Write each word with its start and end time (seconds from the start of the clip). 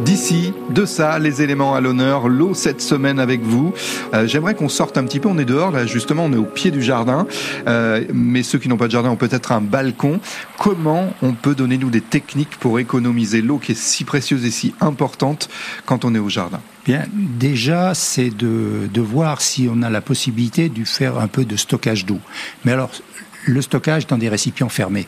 D'ici, 0.00 0.52
de 0.70 0.84
ça, 0.84 1.18
les 1.18 1.42
éléments 1.42 1.74
à 1.74 1.80
l'honneur, 1.80 2.28
l'eau 2.28 2.54
cette 2.54 2.80
semaine 2.80 3.18
avec 3.18 3.42
vous. 3.42 3.72
Euh, 4.14 4.26
j'aimerais 4.26 4.54
qu'on 4.54 4.68
sorte 4.68 4.98
un 4.98 5.04
petit 5.04 5.20
peu, 5.20 5.28
on 5.28 5.38
est 5.38 5.44
dehors, 5.44 5.70
là 5.70 5.86
justement, 5.86 6.24
on 6.24 6.32
est 6.32 6.36
au 6.36 6.44
pied 6.44 6.70
du 6.70 6.82
jardin, 6.82 7.26
euh, 7.66 8.04
mais 8.12 8.42
ceux 8.42 8.58
qui 8.58 8.68
n'ont 8.68 8.76
pas 8.76 8.86
de 8.86 8.92
jardin 8.92 9.10
ont 9.10 9.16
peut-être 9.16 9.52
un 9.52 9.60
balcon. 9.60 10.20
Comment 10.58 11.12
on 11.22 11.32
peut 11.32 11.54
donner 11.54 11.78
nous 11.78 11.90
des 11.90 12.00
techniques 12.00 12.56
pour 12.58 12.78
économiser 12.78 13.42
l'eau 13.42 13.58
qui 13.58 13.72
est 13.72 13.78
si 13.78 14.04
précieuse 14.04 14.44
et 14.44 14.50
si 14.50 14.74
importante 14.80 15.48
quand 15.86 16.04
on 16.04 16.14
est 16.14 16.20
au 16.20 16.28
jardin? 16.28 16.60
Bien, 16.84 17.04
déjà, 17.12 17.94
c'est 17.94 18.30
de, 18.30 18.88
de 18.92 19.00
voir 19.00 19.40
si 19.40 19.68
on 19.72 19.82
a 19.82 19.90
la 19.90 20.00
possibilité 20.00 20.68
de 20.68 20.84
faire 20.84 21.18
un 21.18 21.26
peu 21.26 21.44
de 21.44 21.56
stockage 21.56 22.06
d'eau. 22.06 22.20
Mais 22.64 22.72
alors, 22.72 22.90
le 23.46 23.62
stockage 23.62 24.06
dans 24.06 24.18
des 24.18 24.28
récipients 24.28 24.68
fermés 24.68 25.06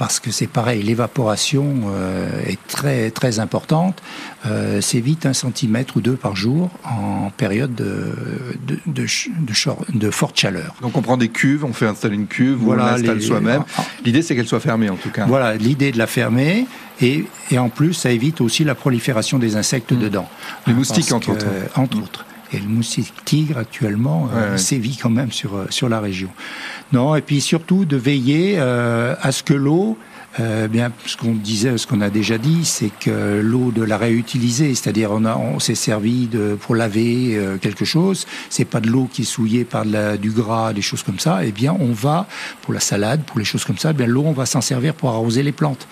parce 0.00 0.18
que 0.18 0.30
c'est 0.30 0.46
pareil, 0.46 0.82
l'évaporation 0.82 1.82
euh, 1.88 2.42
est 2.46 2.58
très 2.68 3.10
très 3.10 3.38
importante. 3.38 4.00
Euh, 4.46 4.80
c'est 4.80 4.98
vite 4.98 5.26
un 5.26 5.34
centimètre 5.34 5.98
ou 5.98 6.00
deux 6.00 6.14
par 6.14 6.34
jour 6.34 6.70
en 6.84 7.30
période 7.36 7.74
de, 7.74 8.14
de, 8.66 8.78
de, 8.86 9.06
de, 9.92 10.10
forte 10.10 10.40
chaleur. 10.40 10.74
Donc 10.80 10.96
on 10.96 11.02
prend 11.02 11.18
des 11.18 11.28
cuves, 11.28 11.66
on 11.66 11.74
fait 11.74 11.86
installer 11.86 12.14
une 12.14 12.28
cuve, 12.28 12.56
voilà, 12.56 12.84
on 12.84 12.86
l'installe 12.96 13.20
soi-même. 13.20 13.64
L'idée 14.02 14.22
c'est 14.22 14.34
qu'elle 14.34 14.48
soit 14.48 14.60
fermée 14.60 14.88
en 14.88 14.96
tout 14.96 15.10
cas. 15.10 15.26
Voilà, 15.26 15.54
l'idée 15.56 15.92
de 15.92 15.98
la 15.98 16.06
fermer. 16.06 16.66
Et, 17.02 17.24
et, 17.50 17.58
en 17.58 17.70
plus, 17.70 17.94
ça 17.94 18.10
évite 18.10 18.42
aussi 18.42 18.62
la 18.62 18.74
prolifération 18.74 19.38
des 19.38 19.56
insectes 19.56 19.92
mmh. 19.92 19.98
dedans. 19.98 20.28
Les 20.66 20.74
moustiques, 20.74 21.12
entre 21.12 21.30
autres. 21.30 21.46
entre 21.74 21.96
autres. 21.96 22.26
Et 22.52 22.58
le 22.58 22.66
moustique 22.66 23.12
tigre 23.24 23.58
actuellement 23.58 24.28
euh, 24.34 24.56
sévit 24.56 24.96
quand 24.96 25.10
même 25.10 25.30
sur, 25.30 25.54
euh, 25.54 25.66
sur 25.70 25.88
la 25.88 26.00
région. 26.00 26.30
Non, 26.92 27.14
et 27.14 27.22
puis 27.22 27.40
surtout 27.40 27.84
de 27.84 27.96
veiller 27.96 28.56
euh, 28.58 29.14
à 29.22 29.30
ce 29.30 29.42
que 29.42 29.54
l'eau 29.54 29.96
euh, 30.38 30.68
bien, 30.68 30.92
ce 31.06 31.16
qu'on 31.16 31.34
disait, 31.34 31.76
ce 31.76 31.88
qu'on 31.88 32.00
a 32.00 32.08
déjà 32.08 32.38
dit, 32.38 32.64
c'est 32.64 32.90
que 33.00 33.40
l'eau 33.42 33.72
de 33.72 33.82
la 33.82 33.98
réutiliser, 33.98 34.76
c'est-à-dire 34.76 35.10
on, 35.10 35.24
a, 35.24 35.36
on 35.36 35.58
s'est 35.58 35.74
servi 35.74 36.28
de, 36.28 36.56
pour 36.60 36.76
laver 36.76 37.36
euh, 37.36 37.56
quelque 37.56 37.84
chose, 37.84 38.26
c'est 38.48 38.64
pas 38.64 38.80
de 38.80 38.88
l'eau 38.88 39.08
qui 39.12 39.22
est 39.22 39.24
souillée 39.24 39.64
par 39.64 39.84
de 39.84 39.92
la, 39.92 40.16
du 40.16 40.30
gras, 40.30 40.72
des 40.72 40.82
choses 40.82 41.02
comme 41.02 41.18
ça. 41.18 41.40
Eh 41.44 41.50
bien, 41.50 41.76
on 41.78 41.92
va 41.92 42.28
pour 42.62 42.72
la 42.72 42.80
salade, 42.80 43.22
pour 43.24 43.40
les 43.40 43.44
choses 43.44 43.64
comme 43.64 43.78
ça, 43.78 43.90
eh 43.90 43.94
bien 43.94 44.06
l'eau, 44.06 44.22
on 44.24 44.32
va 44.32 44.46
s'en 44.46 44.60
servir 44.60 44.94
pour 44.94 45.10
arroser 45.10 45.42
les 45.42 45.52
plantes. 45.52 45.88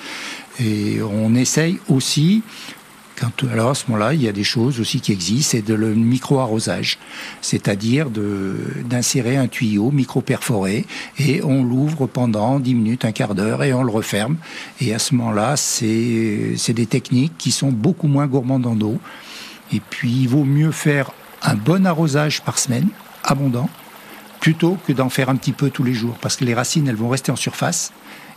Et 0.61 0.99
on 1.03 1.35
essaye 1.35 1.79
aussi 1.89 2.43
alors 3.51 3.71
à 3.71 3.75
ce 3.75 3.85
moment-là, 3.89 4.15
il 4.15 4.23
y 4.23 4.29
a 4.29 4.33
des 4.33 4.45
choses 4.45 4.81
aussi 4.81 5.01
qui 5.01 5.13
existent, 5.13 5.51
c'est 5.53 5.63
de 5.63 5.75
le 5.75 5.95
micro-arrosage, 5.95 6.99
c'est-à-dire 7.41 8.11
d'insérer 8.11 9.37
un 9.37 9.49
tuyau 9.49 9.91
micro-perforé 9.91 10.87
et 11.19 11.43
on 11.43 11.65
l'ouvre 11.65 12.07
pendant 12.07 12.61
10 12.61 12.75
minutes, 12.75 13.05
un 13.05 13.13
quart 13.13 13.35
d'heure 13.35 13.63
et 13.63 13.73
on 13.73 13.83
le 13.83 13.91
referme. 13.91 14.37
Et 14.81 14.95
à 14.95 14.99
ce 14.99 15.15
moment-là, 15.15 15.57
c'est 15.57 16.73
des 16.73 16.87
techniques 16.87 17.37
qui 17.39 17.51
sont 17.51 17.73
beaucoup 17.73 18.09
moins 18.09 18.27
gourmandes 18.27 18.67
en 18.67 18.81
eau. 18.81 18.99
Et 19.73 19.81
puis, 19.81 20.11
il 20.11 20.29
vaut 20.29 20.45
mieux 20.45 20.73
faire 20.73 21.11
un 21.43 21.55
bon 21.55 21.87
arrosage 21.87 22.43
par 22.43 22.59
semaine, 22.59 22.89
abondant, 23.25 23.69
plutôt 24.41 24.77
que 24.87 24.93
d'en 24.93 25.09
faire 25.09 25.29
un 25.29 25.37
petit 25.37 25.53
peu 25.53 25.71
tous 25.71 25.85
les 25.85 25.95
jours, 25.95 26.17
parce 26.21 26.37
que 26.37 26.45
les 26.45 26.55
racines, 26.55 26.89
elles 26.89 26.97
vont 26.97 27.09
rester 27.09 27.33
en 27.33 27.37
surface 27.37 27.93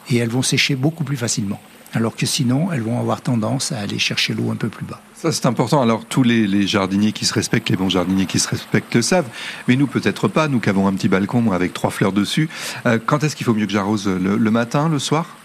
et 0.09 0.17
elles 0.17 0.29
vont 0.29 0.41
sécher 0.41 0.75
beaucoup 0.75 1.03
plus 1.03 1.17
facilement 1.17 1.59
alors 1.93 2.15
que 2.15 2.25
sinon, 2.25 2.71
elles 2.71 2.81
vont 2.81 2.99
avoir 2.99 3.21
tendance 3.21 3.71
à 3.71 3.79
aller 3.79 3.99
chercher 3.99 4.33
l'eau 4.33 4.51
un 4.51 4.55
peu 4.55 4.69
plus 4.69 4.85
bas. 4.85 5.01
Ça, 5.13 5.31
c'est 5.31 5.45
important. 5.45 5.81
Alors, 5.81 6.05
tous 6.05 6.23
les, 6.23 6.65
jardiniers 6.65 7.11
qui 7.11 7.25
se 7.25 7.33
respectent, 7.33 7.69
les 7.69 7.75
bons 7.75 7.89
jardiniers 7.89 8.25
qui 8.25 8.39
se 8.39 8.47
respectent 8.47 8.95
le 8.95 9.01
savent, 9.01 9.27
mais 9.67 9.75
nous, 9.75 9.87
peut-être 9.87 10.27
pas, 10.27 10.47
nous 10.47 10.59
qui 10.59 10.69
avons 10.69 10.87
un 10.87 10.93
petit 10.93 11.09
balcon 11.09 11.51
avec 11.51 11.73
trois 11.73 11.91
fleurs 11.91 12.13
dessus. 12.13 12.49
Euh, 12.85 12.97
quand 13.05 13.23
est-ce 13.23 13.35
qu'il 13.35 13.45
faut 13.45 13.53
mieux 13.53 13.65
que 13.65 13.71
j'arrose 13.71 14.07
le, 14.07 14.51
matin, 14.51 14.89
le 14.89 14.99
soir? 14.99 15.35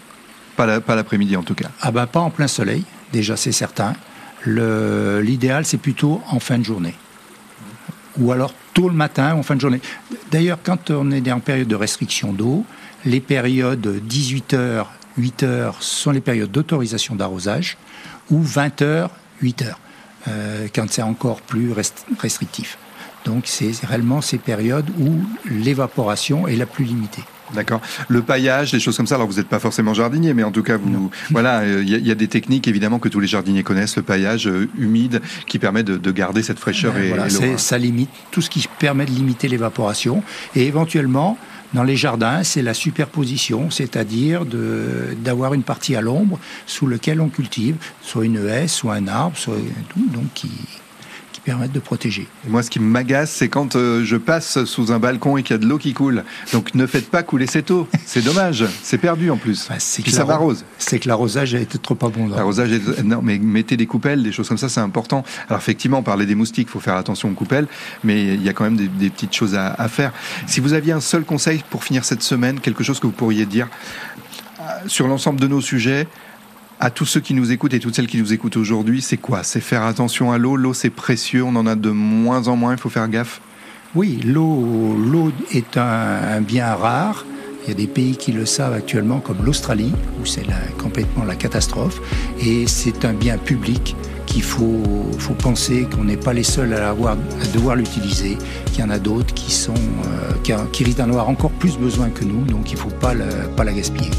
Pas 0.55 0.65
l'après-midi, 0.65 1.35
en 1.35 1.43
tout 1.43 1.53
cas. 1.53 1.69
Ah 1.81 1.91
bah, 1.91 2.07
pas 2.07 2.21
en 2.21 2.31
plein 2.31 2.47
soleil, 2.47 2.83
déjà, 3.13 3.35
c'est 3.35 3.51
certain. 3.51 3.93
L'idéal, 4.45 5.65
c'est 5.65 5.77
plutôt 5.77 6.21
en 6.29 6.39
fin 6.39 6.57
de 6.57 6.63
journée. 6.63 6.95
Ou 8.17 8.31
alors 8.31 8.53
tôt 8.73 8.89
le 8.89 8.95
matin, 8.95 9.35
en 9.35 9.43
fin 9.43 9.55
de 9.55 9.61
journée. 9.61 9.81
D'ailleurs, 10.31 10.57
quand 10.63 10.89
on 10.89 11.11
est 11.11 11.31
en 11.31 11.39
période 11.39 11.67
de 11.67 11.75
restriction 11.75 12.33
d'eau, 12.33 12.65
les 13.05 13.19
périodes 13.19 14.01
18 14.03 14.53
heures 14.53 14.91
8 15.17 15.43
heures 15.43 15.81
sont 15.81 16.11
les 16.11 16.21
périodes 16.21 16.51
d'autorisation 16.51 17.15
d'arrosage, 17.15 17.77
ou 18.29 18.41
20 18.41 18.81
heures, 18.81 19.11
8 19.41 19.61
heures, 19.63 19.79
euh, 20.27 20.67
quand 20.73 20.89
c'est 20.89 21.01
encore 21.01 21.41
plus 21.41 21.71
restrictif. 21.71 22.77
Donc 23.25 23.43
c'est 23.45 23.71
réellement 23.83 24.21
ces 24.21 24.37
périodes 24.37 24.89
où 24.99 25.15
l'évaporation 25.49 26.47
est 26.47 26.55
la 26.55 26.65
plus 26.65 26.85
limitée. 26.85 27.23
D'accord. 27.53 27.81
Le 28.09 28.21
paillage, 28.21 28.71
des 28.73 28.79
choses 28.79 28.97
comme 28.97 29.07
ça. 29.07 29.15
Alors 29.15 29.27
vous 29.27 29.37
n'êtes 29.37 29.47
pas 29.47 29.59
forcément 29.59 29.93
jardinier, 29.93 30.33
mais 30.33 30.43
en 30.43 30.51
tout 30.51 30.63
cas, 30.63 30.77
vous, 30.77 31.09
voilà, 31.31 31.65
il 31.65 31.93
euh, 31.93 31.99
y, 31.99 32.11
a 32.11 32.15
des 32.15 32.27
techniques 32.27 32.67
évidemment 32.67 32.99
que 32.99 33.09
tous 33.09 33.19
les 33.19 33.27
jardiniers 33.27 33.63
connaissent. 33.63 33.95
Le 33.95 34.01
paillage 34.01 34.47
euh, 34.47 34.69
humide 34.77 35.21
qui 35.47 35.59
permet 35.59 35.83
de, 35.83 36.11
garder 36.11 36.41
cette 36.41 36.59
fraîcheur 36.59 36.93
ben 36.93 37.27
et, 37.29 37.45
et 37.45 37.57
Ça 37.57 37.77
limite 37.77 38.09
tout 38.31 38.41
ce 38.41 38.49
qui 38.49 38.67
permet 38.79 39.05
de 39.05 39.11
limiter 39.11 39.47
l'évaporation 39.47 40.23
et 40.55 40.65
éventuellement 40.65 41.37
dans 41.73 41.83
les 41.83 41.95
jardins, 41.95 42.43
c'est 42.43 42.61
la 42.61 42.73
superposition, 42.73 43.69
c'est-à-dire 43.69 44.45
d'avoir 44.45 45.53
une 45.53 45.63
partie 45.63 45.95
à 45.95 46.01
l'ombre 46.01 46.39
sous 46.65 46.87
laquelle 46.87 47.21
on 47.21 47.29
cultive 47.29 47.75
soit 48.01 48.25
une 48.25 48.47
haie, 48.47 48.67
soit 48.67 48.95
un 48.95 49.07
arbre, 49.07 49.37
soit 49.37 49.57
tout, 49.89 50.07
donc 50.13 50.25
qui, 50.33 50.49
permettre 51.39 51.73
de 51.73 51.79
protéger. 51.79 52.27
moi, 52.47 52.63
ce 52.63 52.69
qui 52.69 52.79
m'agace, 52.79 53.31
c'est 53.31 53.49
quand 53.49 53.75
euh, 53.75 54.03
je 54.03 54.15
passe 54.15 54.63
sous 54.65 54.91
un 54.91 54.99
balcon 54.99 55.37
et 55.37 55.43
qu'il 55.43 55.53
y 55.53 55.59
a 55.59 55.59
de 55.59 55.65
l'eau 55.65 55.77
qui 55.77 55.93
coule. 55.93 56.23
Donc, 56.53 56.75
ne 56.75 56.85
faites 56.85 57.09
pas 57.09 57.23
couler 57.23 57.47
cette 57.47 57.71
eau. 57.71 57.87
C'est 58.05 58.23
dommage. 58.23 58.65
C'est 58.83 58.97
perdu 58.97 59.29
en 59.29 59.37
plus. 59.37 59.67
Bah, 59.69 59.75
Puis 60.03 60.11
ça 60.11 60.25
m'arrose. 60.25 60.65
C'est 60.77 60.99
que 60.99 61.07
l'arrosage 61.07 61.55
a 61.55 61.59
été 61.59 61.77
trop 61.77 61.97
abondant. 62.01 62.35
L'arrosage 62.35 62.71
est... 62.71 63.03
Non, 63.03 63.21
mais 63.21 63.37
mettez 63.37 63.77
des 63.77 63.85
coupelles, 63.85 64.23
des 64.23 64.31
choses 64.31 64.47
comme 64.47 64.57
ça, 64.57 64.69
c'est 64.69 64.79
important. 64.79 65.23
Alors, 65.49 65.59
effectivement, 65.59 66.03
parler 66.03 66.25
des 66.25 66.35
moustiques, 66.35 66.67
il 66.69 66.71
faut 66.71 66.79
faire 66.79 66.95
attention 66.95 67.29
aux 67.29 67.33
coupelles, 67.33 67.67
mais 68.03 68.33
il 68.33 68.43
y 68.43 68.49
a 68.49 68.53
quand 68.53 68.63
même 68.63 68.77
des, 68.77 69.09
petites 69.09 69.33
choses 69.33 69.55
à, 69.55 69.73
à 69.73 69.87
faire. 69.87 70.11
Si 70.45 70.59
vous 70.59 70.73
aviez 70.73 70.93
un 70.93 71.01
seul 71.01 71.23
conseil 71.23 71.63
pour 71.69 71.83
finir 71.83 72.05
cette 72.05 72.23
semaine, 72.23 72.59
quelque 72.59 72.83
chose 72.83 72.99
que 72.99 73.07
vous 73.07 73.13
pourriez 73.13 73.45
dire 73.45 73.67
euh, 74.59 74.63
sur 74.87 75.07
l'ensemble 75.07 75.39
de 75.39 75.47
nos 75.47 75.61
sujets, 75.61 76.07
à 76.79 76.91
tous 76.91 77.05
ceux 77.05 77.19
qui 77.19 77.33
nous 77.33 77.51
écoutent 77.51 77.73
et 77.73 77.79
toutes 77.79 77.95
celles 77.95 78.07
qui 78.07 78.19
nous 78.19 78.33
écoutent 78.33 78.57
aujourd'hui, 78.57 79.01
c'est 79.01 79.17
quoi? 79.17 79.43
C'est 79.43 79.59
faire 79.59 79.83
attention 79.83 80.31
à 80.31 80.37
l'eau. 80.37 80.55
L'eau, 80.55 80.73
c'est 80.73 80.89
précieux. 80.89 81.43
On 81.43 81.55
en 81.55 81.65
a 81.65 81.75
de 81.75 81.89
moins 81.89 82.47
en 82.47 82.55
moins. 82.55 82.73
Il 82.73 82.79
faut 82.79 82.89
faire 82.89 83.07
gaffe. 83.07 83.41
Oui, 83.95 84.19
l'eau, 84.23 85.31
est 85.51 85.77
un, 85.77 86.41
bien 86.41 86.75
rare. 86.75 87.25
Il 87.63 87.69
y 87.69 87.71
a 87.71 87.75
des 87.75 87.87
pays 87.87 88.15
qui 88.15 88.31
le 88.31 88.45
savent 88.45 88.73
actuellement, 88.73 89.19
comme 89.19 89.43
l'Australie, 89.43 89.91
où 90.21 90.25
c'est 90.25 90.45
complètement 90.77 91.25
la 91.25 91.35
catastrophe. 91.35 91.99
Et 92.39 92.67
c'est 92.67 93.05
un 93.05 93.13
bien 93.13 93.37
public 93.37 93.95
qu'il 94.25 94.43
faut, 94.43 94.83
faut 95.17 95.33
penser 95.33 95.87
qu'on 95.93 96.03
n'est 96.03 96.17
pas 96.17 96.33
les 96.33 96.43
seuls 96.43 96.73
à, 96.73 96.89
avoir, 96.89 97.13
à 97.13 97.47
devoir 97.53 97.75
l'utiliser, 97.75 98.37
qu'il 98.67 98.81
y 98.81 98.83
en 98.83 98.89
a 98.89 98.99
d'autres 98.99 99.33
qui, 99.33 99.51
sont, 99.51 99.73
euh, 99.73 100.67
qui, 100.71 100.83
risquent 100.83 100.99
d'en 100.99 101.05
avoir 101.05 101.29
encore 101.29 101.51
plus 101.51 101.77
besoin 101.77 102.09
que 102.09 102.23
nous, 102.23 102.43
donc 102.45 102.71
il 102.71 102.75
ne 102.75 102.79
faut 102.79 102.89
pas 102.89 103.13
la 103.13 103.73
gaspiller. 103.73 104.11